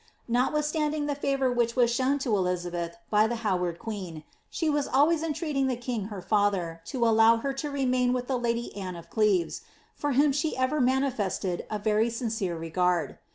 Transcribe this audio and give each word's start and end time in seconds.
Notwithstanding 0.27 1.05
the 1.05 1.13
favour 1.13 1.53
vhich 1.53 1.75
was 1.75 1.93
shown 1.93 2.17
to 2.25 2.35
Elizabeth 2.35 2.97
by 3.11 3.27
the 3.27 3.35
Howard 3.45 3.77
queen, 3.77 4.23
she 4.49 4.67
was 4.67 4.87
always 4.87 5.21
entreating 5.21 5.67
the 5.67 5.75
king 5.75 6.05
her 6.05 6.23
father 6.23 6.81
to 6.85 7.05
allow 7.05 7.37
her 7.37 7.53
to 7.53 7.69
remain 7.69 8.11
with 8.11 8.25
the 8.25 8.39
lady 8.39 8.75
Anne 8.75 8.95
of 8.95 9.11
Cleves, 9.11 9.61
for 9.93 10.13
whom 10.13 10.31
she 10.31 10.57
ever 10.57 10.81
manifested 10.81 11.67
a 11.69 11.77
very 11.77 12.09
sincere 12.09 12.57
regard. 12.57 13.19